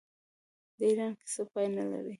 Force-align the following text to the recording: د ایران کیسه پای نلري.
د 0.77 0.79
ایران 0.89 1.13
کیسه 1.19 1.43
پای 1.51 1.67
نلري. 1.75 2.09